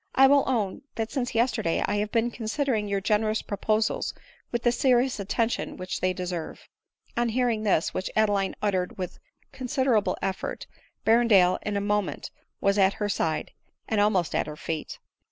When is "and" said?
13.87-14.01